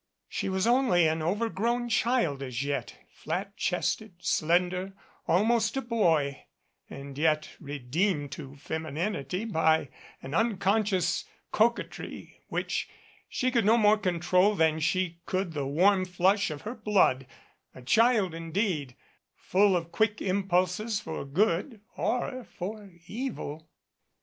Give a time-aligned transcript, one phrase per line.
[0.27, 4.93] She was only an overgrown child as yet, flat chested, slender,
[5.27, 6.45] al most a boy,
[6.89, 9.89] and yet redeemed to femininity by
[10.23, 12.89] an uncon scious coquetry which
[13.29, 17.27] she could no more control than she could the warm flush of her blood;
[17.75, 18.95] a child indeed,
[19.35, 23.69] full of quick impulses for good or for evil.